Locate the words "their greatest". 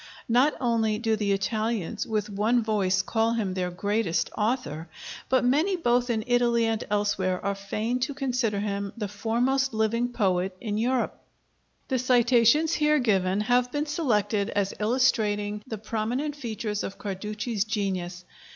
3.53-4.31